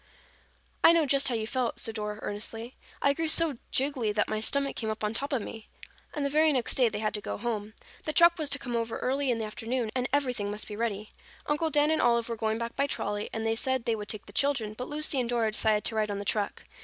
"I 0.83 0.93
know 0.93 1.05
just 1.05 1.27
how 1.27 1.35
you 1.35 1.45
felt," 1.45 1.79
said 1.79 1.93
Dora 1.93 2.17
earnestly. 2.23 2.75
"I 3.03 3.13
grew 3.13 3.27
so 3.27 3.59
jiggly 3.71 4.11
that 4.15 4.27
my 4.27 4.39
stomach 4.39 4.75
came 4.75 4.89
up 4.89 5.03
on 5.03 5.13
top 5.13 5.31
of 5.31 5.43
me." 5.43 5.69
And 6.15 6.25
the 6.25 6.29
very 6.31 6.51
next 6.51 6.73
day 6.73 6.89
they 6.89 6.97
had 6.97 7.13
to 7.13 7.21
go 7.21 7.37
home. 7.37 7.75
The 8.05 8.11
truck 8.11 8.39
was 8.39 8.49
to 8.49 8.57
come 8.57 8.75
over 8.75 8.97
early 8.97 9.29
in 9.29 9.37
the 9.37 9.45
afternoon 9.45 9.91
and 9.95 10.09
everything 10.11 10.49
must 10.49 10.67
be 10.67 10.75
ready. 10.75 11.13
Uncle 11.45 11.69
Dan 11.69 11.91
and 11.91 12.01
Olive 12.01 12.29
were 12.29 12.35
going 12.35 12.57
back 12.57 12.75
by 12.75 12.87
trolley 12.87 13.29
and 13.31 13.45
they 13.45 13.53
said 13.53 13.85
they 13.85 13.95
would 13.95 14.09
take 14.09 14.25
the 14.25 14.33
children, 14.33 14.73
but 14.73 14.87
Lucy 14.89 15.19
and 15.19 15.29
Dora 15.29 15.51
decided 15.51 15.83
to 15.83 15.93
ride 15.95 16.09
on 16.09 16.17
the 16.17 16.25
truck. 16.25 16.63